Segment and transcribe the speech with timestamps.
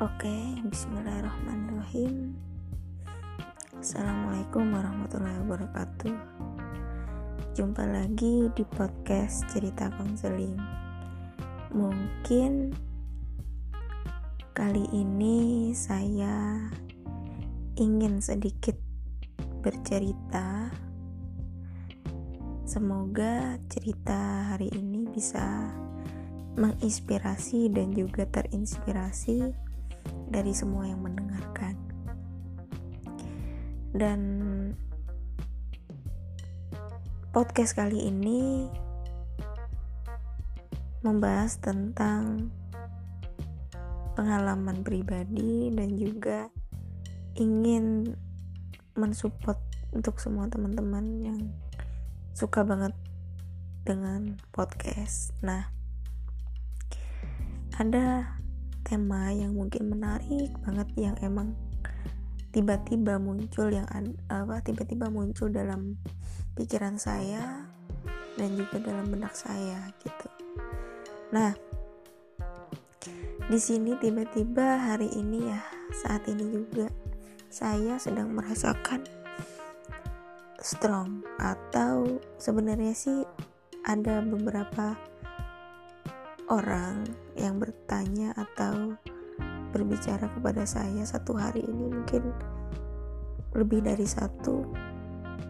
[0.00, 0.32] Oke,
[0.64, 2.32] bismillahirrahmanirrahim.
[3.84, 6.16] Assalamualaikum warahmatullahi wabarakatuh.
[7.52, 10.56] Jumpa lagi di podcast cerita konseling.
[11.76, 12.72] Mungkin
[14.56, 16.64] kali ini saya
[17.76, 18.80] ingin sedikit
[19.60, 20.72] bercerita.
[22.64, 25.44] Semoga cerita hari ini bisa
[26.56, 29.68] menginspirasi dan juga terinspirasi
[30.30, 31.74] dari semua yang mendengarkan.
[33.90, 34.20] Dan
[37.34, 38.70] podcast kali ini
[41.02, 42.52] membahas tentang
[44.14, 46.52] pengalaman pribadi dan juga
[47.40, 48.14] ingin
[48.98, 49.56] mensupport
[49.96, 51.40] untuk semua teman-teman yang
[52.36, 52.94] suka banget
[53.82, 55.32] dengan podcast.
[55.40, 55.72] Nah,
[57.80, 58.36] ada
[58.90, 61.54] tema yang mungkin menarik banget yang emang
[62.50, 63.86] tiba-tiba muncul yang
[64.26, 65.94] apa tiba-tiba muncul dalam
[66.58, 67.70] pikiran saya
[68.34, 70.26] dan juga dalam benak saya gitu.
[71.30, 71.54] Nah,
[73.46, 75.62] di sini tiba-tiba hari ini ya
[75.94, 76.90] saat ini juga
[77.46, 79.06] saya sedang merasakan
[80.58, 83.22] strong atau sebenarnya sih
[83.86, 84.98] ada beberapa
[86.50, 87.06] orang
[87.38, 88.98] yang bertanya atau
[89.70, 92.34] berbicara kepada saya satu hari ini mungkin
[93.54, 94.66] lebih dari satu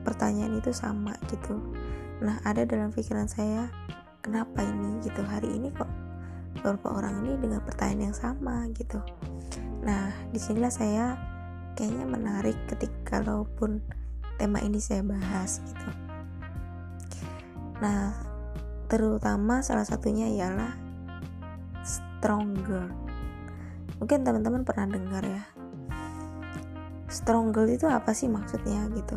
[0.04, 1.56] pertanyaan itu sama gitu.
[2.20, 3.68] Nah ada dalam pikiran saya
[4.20, 5.00] kenapa ini?
[5.00, 5.24] gitu.
[5.24, 5.88] Hari ini kok
[6.60, 9.00] beberapa orang ini dengan pertanyaan yang sama gitu.
[9.80, 11.16] Nah di sinilah saya
[11.76, 13.80] kayaknya menarik ketika kalaupun
[14.36, 15.88] tema ini saya bahas gitu.
[17.80, 18.12] Nah
[18.92, 20.89] terutama salah satunya ialah
[22.20, 22.84] stronger.
[23.96, 25.40] Mungkin teman-teman pernah dengar ya.
[27.08, 29.16] Stronger itu apa sih maksudnya gitu?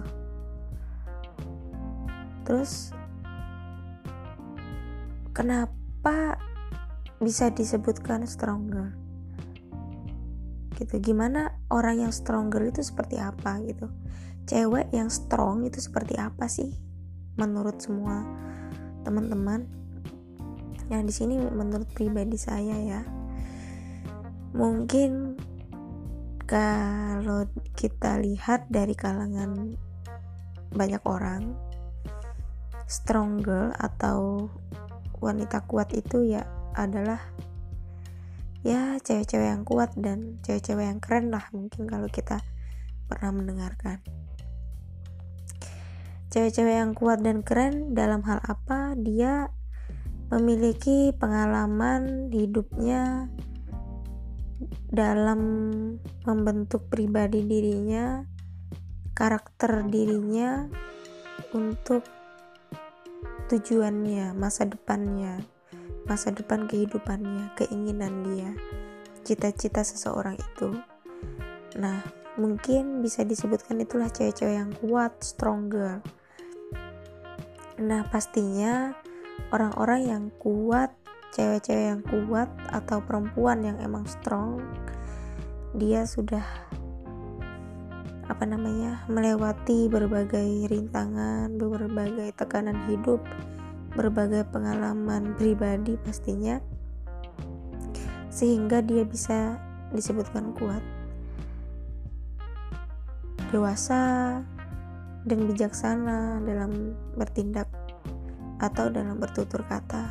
[2.48, 2.96] Terus
[5.36, 6.40] kenapa
[7.20, 8.96] bisa disebutkan stronger?
[10.80, 13.92] Gitu gimana orang yang stronger itu seperti apa gitu?
[14.48, 16.72] Cewek yang strong itu seperti apa sih?
[17.36, 18.24] Menurut semua
[19.04, 19.83] teman-teman
[20.94, 23.02] Nah, di sini menurut pribadi saya ya.
[24.54, 25.34] Mungkin
[26.46, 29.74] kalau kita lihat dari kalangan
[30.70, 31.58] banyak orang
[32.86, 34.46] strong girl atau
[35.18, 36.46] wanita kuat itu ya
[36.78, 37.18] adalah
[38.62, 42.46] ya cewek-cewek yang kuat dan cewek-cewek yang keren lah mungkin kalau kita
[43.10, 43.98] pernah mendengarkan
[46.30, 49.50] cewek-cewek yang kuat dan keren dalam hal apa dia
[50.34, 53.30] memiliki pengalaman hidupnya
[54.90, 55.42] dalam
[56.26, 58.26] membentuk pribadi dirinya,
[59.14, 60.66] karakter dirinya
[61.54, 62.02] untuk
[63.50, 65.38] tujuannya, masa depannya,
[66.10, 68.52] masa depan kehidupannya, keinginan dia,
[69.22, 70.74] cita-cita seseorang itu.
[71.78, 72.02] Nah,
[72.38, 76.02] mungkin bisa disebutkan itulah cewek-cewek yang kuat, stronger.
[77.82, 78.94] Nah, pastinya
[79.54, 80.94] orang-orang yang kuat
[81.34, 84.62] cewek-cewek yang kuat atau perempuan yang emang strong
[85.74, 86.46] dia sudah
[88.30, 93.20] apa namanya melewati berbagai rintangan berbagai tekanan hidup
[93.94, 96.62] berbagai pengalaman pribadi pastinya
[98.34, 99.62] sehingga dia bisa
[99.94, 100.82] disebutkan kuat.
[103.54, 104.42] Dewasa
[105.30, 107.70] dan bijaksana dalam bertindak
[108.64, 110.08] atau dalam bertutur kata.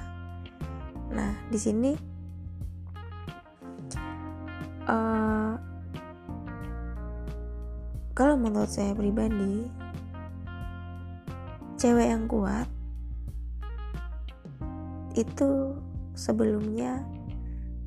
[1.09, 1.97] Nah, di sini
[4.85, 5.57] uh,
[8.12, 9.65] kalau menurut saya pribadi,
[11.81, 12.69] cewek yang kuat
[15.17, 15.76] itu
[16.12, 17.09] sebelumnya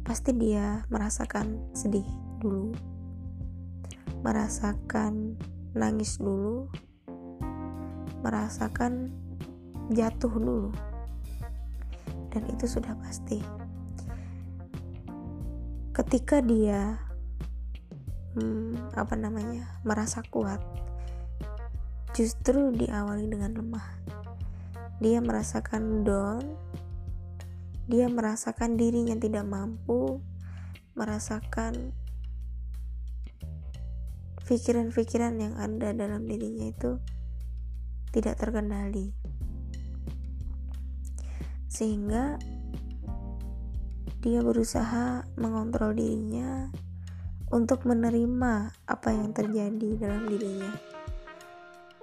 [0.01, 2.05] pasti dia merasakan sedih
[2.41, 2.73] dulu,
[4.25, 5.37] merasakan
[5.77, 6.69] nangis dulu,
[8.25, 9.13] merasakan
[9.91, 10.69] jatuh dulu.
[12.31, 13.39] Dan itu sudah pasti.
[15.95, 16.99] Ketika dia
[18.35, 20.59] hmm, apa namanya merasa kuat
[22.15, 23.87] justru diawali dengan lemah.
[25.03, 26.43] Dia merasakan down
[27.85, 30.17] dia merasakan dirinya tidak mampu
[30.97, 31.93] merasakan
[34.49, 36.97] pikiran-pikiran yang ada dalam dirinya itu
[38.09, 39.13] tidak terkendali
[41.75, 42.39] sehingga
[44.23, 46.71] dia berusaha mengontrol dirinya
[47.51, 50.71] untuk menerima apa yang terjadi dalam dirinya,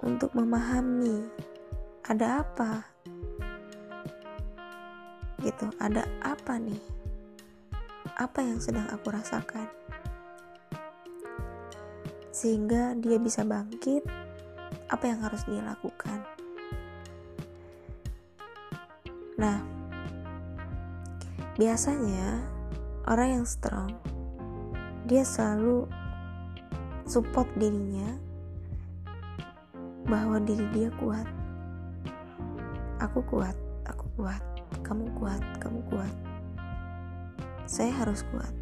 [0.05, 1.25] untuk memahami
[2.05, 2.85] ada apa,
[5.41, 6.83] gitu, ada apa nih,
[8.21, 9.65] apa yang sedang aku rasakan,
[12.29, 14.05] sehingga dia bisa bangkit.
[14.93, 16.32] Apa yang harus dia lakukan?
[19.33, 19.65] Nah,
[21.57, 22.45] biasanya
[23.09, 23.97] orang yang strong
[25.09, 25.89] dia selalu
[27.09, 28.13] support dirinya
[30.05, 31.25] bahwa diri dia kuat.
[33.01, 33.57] Aku kuat
[33.89, 34.43] aku kuat
[34.85, 36.13] kamu kuat kamu kuat.
[37.65, 38.53] Saya harus kuat.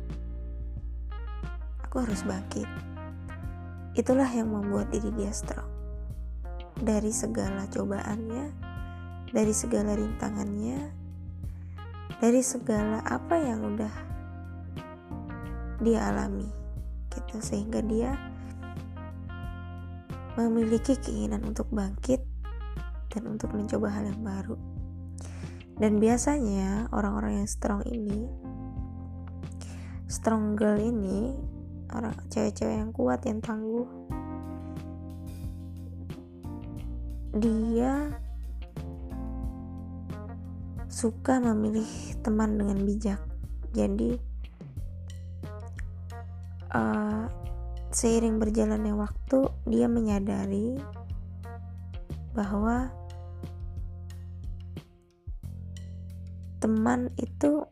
[1.83, 2.69] Aku harus bangkit.
[3.91, 5.67] Itulah yang membuat diri dia strong.
[6.79, 8.70] Dari segala cobaannya
[9.31, 10.91] dari segala rintangannya
[12.21, 13.93] dari segala apa yang udah
[15.81, 16.45] dia alami
[17.09, 17.41] gitu.
[17.41, 18.13] Sehingga dia
[20.37, 22.21] memiliki keinginan untuk bangkit
[23.11, 24.55] dan untuk mencoba hal yang baru.
[25.81, 28.29] Dan biasanya orang-orang yang strong ini
[30.11, 31.31] strong girl ini
[31.95, 33.87] orang cewek-cewek yang kuat yang tangguh
[37.39, 38.11] dia
[40.91, 41.87] suka memilih
[42.19, 43.23] teman dengan bijak.
[43.71, 44.19] Jadi
[46.75, 47.31] uh,
[47.95, 50.75] seiring berjalannya waktu dia menyadari
[52.35, 52.91] bahwa
[56.59, 57.63] teman itu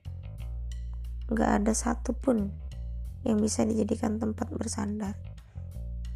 [1.35, 2.55] gak ada satupun
[3.27, 5.19] yang bisa dijadikan tempat bersandar.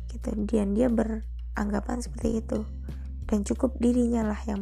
[0.07, 0.31] Gitu.
[0.47, 2.63] Dan dia beranggapan seperti itu
[3.33, 4.61] dan cukup dirinya lah yang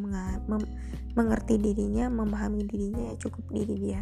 [1.12, 4.02] mengerti dirinya memahami dirinya ya cukup diri dia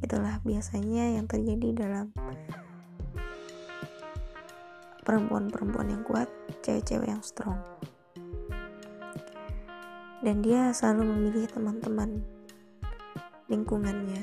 [0.00, 2.08] itulah biasanya yang terjadi dalam
[5.10, 6.28] perempuan-perempuan yang kuat,
[6.62, 7.58] cewek-cewek yang strong.
[10.20, 12.20] Dan dia selalu memilih teman-teman
[13.48, 14.22] lingkungannya.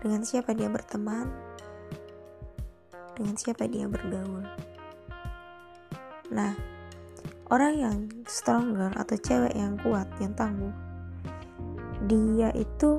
[0.00, 1.28] Dengan siapa dia berteman,
[3.14, 4.42] dengan siapa dia bergaul.
[6.32, 6.56] Nah,
[7.46, 7.96] orang yang
[8.26, 10.74] stronger atau cewek yang kuat, yang tangguh,
[12.10, 12.98] dia itu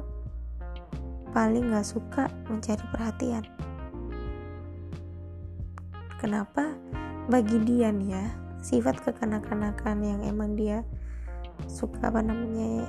[1.36, 3.44] paling gak suka mencari perhatian.
[6.18, 6.74] Kenapa?
[7.28, 8.26] Bagi dia nih ya
[8.64, 10.82] sifat kekanak-kanakan yang emang dia
[11.68, 12.88] suka apa namanya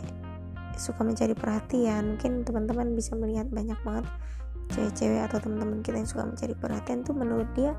[0.78, 2.14] suka mencari perhatian.
[2.14, 4.06] Mungkin teman-teman bisa melihat banyak banget
[4.70, 7.74] cewek-cewek atau teman-teman kita yang suka mencari perhatian tuh menurut dia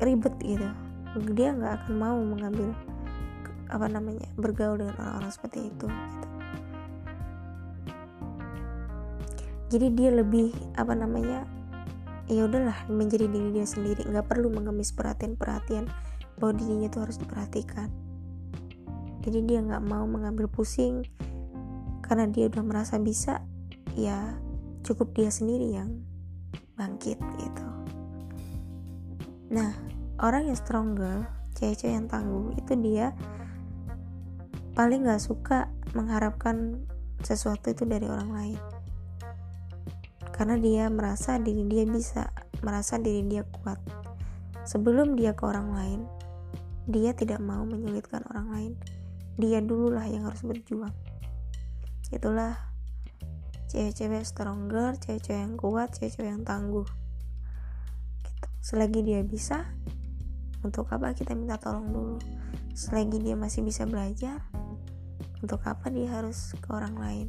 [0.00, 0.87] ribet gitu
[1.32, 2.76] dia nggak akan mau mengambil
[3.68, 6.28] apa namanya bergaul dengan orang-orang seperti itu gitu.
[9.68, 11.44] Jadi dia lebih apa namanya
[12.28, 14.04] ya udahlah menjadi diri dia sendiri.
[14.08, 15.84] Nggak perlu mengemis perhatian perhatian
[16.40, 17.92] bahwa dirinya itu harus diperhatikan.
[19.20, 21.04] Jadi dia nggak mau mengambil pusing.
[22.00, 23.44] Karena dia udah merasa bisa
[23.92, 24.40] ya
[24.80, 26.00] cukup dia sendiri yang
[26.72, 27.66] bangkit gitu.
[29.52, 31.26] Nah orang yang stronger
[31.58, 33.14] cewek-cewek yang tangguh itu dia
[34.74, 36.86] paling nggak suka mengharapkan
[37.22, 38.60] sesuatu itu dari orang lain
[40.38, 42.30] karena dia merasa diri dia bisa,
[42.62, 43.82] merasa diri dia kuat.
[44.62, 46.00] Sebelum dia ke orang lain,
[46.86, 48.72] dia tidak mau menyulitkan orang lain.
[49.34, 50.94] Dia dululah yang harus berjuang.
[52.14, 52.54] Itulah
[53.66, 56.86] cewek-cewek stronger, cewek-cewek yang kuat, cewek-cewek yang tangguh.
[58.22, 58.46] Gitu.
[58.62, 59.66] Selagi dia bisa,
[60.62, 62.18] untuk apa kita minta tolong dulu?
[62.74, 64.42] Selagi dia masih bisa belajar,
[65.42, 67.28] untuk apa dia harus ke orang lain?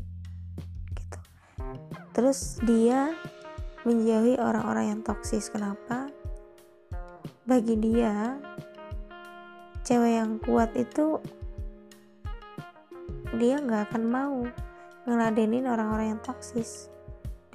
[2.19, 3.15] terus dia
[3.87, 6.11] menjauhi orang-orang yang toksis kenapa?
[7.47, 8.35] Bagi dia
[9.87, 11.15] cewek yang kuat itu
[13.39, 14.43] dia nggak akan mau
[15.07, 16.91] ngeladenin orang-orang yang toksis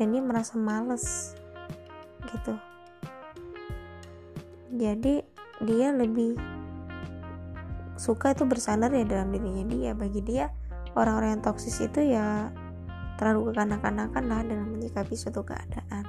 [0.01, 1.37] dan dia merasa males.
[2.25, 2.55] Gitu.
[4.81, 6.35] Jadi dia lebih
[7.95, 9.91] suka itu bersandar ya dalam dirinya dia.
[9.95, 10.51] Bagi dia
[10.99, 12.51] orang-orang yang toksis itu ya
[13.15, 16.05] terlalu kekanak-kanakan lah dalam menyikapi suatu keadaan.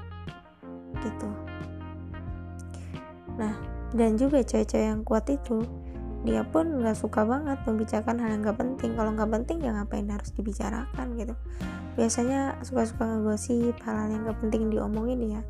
[1.01, 1.29] Gitu.
[3.37, 3.53] Nah
[3.93, 5.61] dan juga cewek-cewek yang kuat itu
[6.25, 8.91] dia pun nggak suka banget membicarakan hal yang nggak penting.
[8.97, 11.37] Kalau nggak penting ya ngapain harus dibicarakan gitu.
[11.95, 15.41] Biasanya suka-suka ngegosip hal-hal yang nggak penting diomongin ya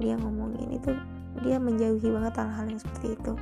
[0.00, 0.80] dia ngomongin.
[0.80, 0.96] Itu
[1.44, 3.34] dia menjauhi banget hal-hal yang seperti itu.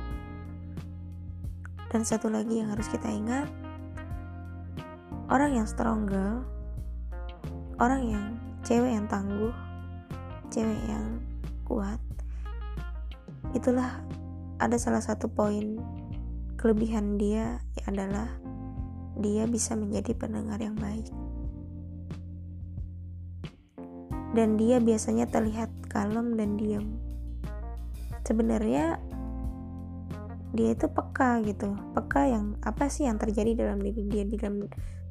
[1.91, 3.47] Dan satu lagi yang harus kita ingat
[5.31, 6.43] orang yang stronger
[7.81, 8.25] orang yang
[8.61, 9.53] cewek yang tangguh
[10.53, 11.17] cewek yang
[11.65, 11.97] kuat
[13.57, 14.03] itulah
[14.61, 15.79] ada salah satu poin
[16.55, 18.27] kelebihan dia adalah
[19.19, 21.07] dia bisa menjadi pendengar yang baik.
[24.35, 27.04] Dan dia biasanya terlihat kalem dan diam
[28.25, 28.99] sebenarnya
[30.51, 31.77] dia itu peka gitu.
[31.95, 34.65] Peka yang apa sih yang terjadi dalam diri dia di dalam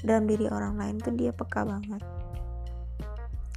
[0.05, 2.03] dalam diri orang lain tuh dia peka banget.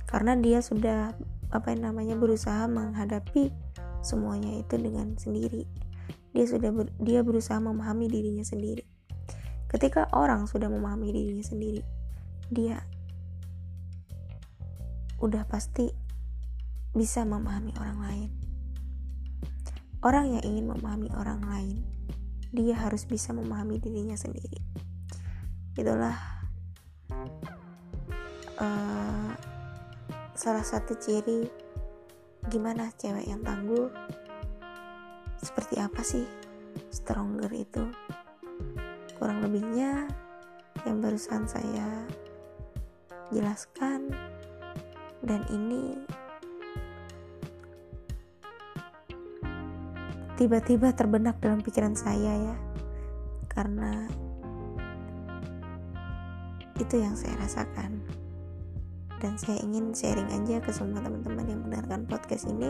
[0.07, 1.11] Karena dia sudah
[1.51, 3.51] apa yang namanya berusaha menghadapi
[3.99, 5.67] semuanya itu dengan sendiri.
[6.31, 8.85] Dia sudah ber, dia berusaha memahami dirinya sendiri.
[9.67, 11.83] Ketika orang sudah memahami dirinya sendiri
[12.47, 12.79] dia
[15.19, 15.91] udah pasti
[16.95, 18.29] bisa memahami orang lain
[20.05, 21.77] Orang yang ingin memahami orang lain,
[22.53, 24.61] dia harus bisa memahami dirinya sendiri.
[25.73, 26.17] Itulah
[28.61, 29.31] uh,
[30.37, 31.49] salah satu ciri
[32.45, 33.89] gimana cewek yang tangguh.
[35.41, 36.25] Seperti apa sih
[36.93, 37.89] stronger itu?
[39.17, 40.05] Kurang lebihnya
[40.85, 42.05] yang barusan saya
[43.33, 44.13] jelaskan
[45.25, 45.97] dan ini
[50.37, 52.55] tiba-tiba terbenak dalam pikiran saya ya.
[53.49, 54.05] Karena
[56.77, 58.05] itu yang saya rasakan.
[59.17, 62.69] Dan saya ingin sharing aja ke semua teman-teman yang mendengarkan podcast ini.